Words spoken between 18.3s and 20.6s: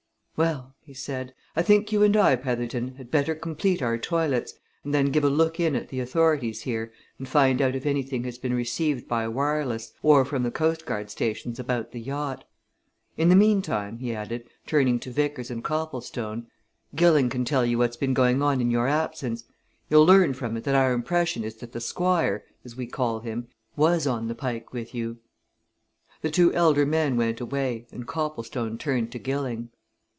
on in your absence you'll learn from